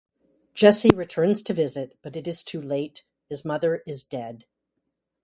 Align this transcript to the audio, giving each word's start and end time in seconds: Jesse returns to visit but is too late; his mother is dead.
Jesse 0.55 0.89
returns 0.95 1.43
to 1.43 1.53
visit 1.53 1.95
but 2.01 2.15
is 2.15 2.41
too 2.41 2.59
late; 2.59 3.03
his 3.29 3.45
mother 3.45 3.83
is 3.85 4.01
dead. 4.01 4.45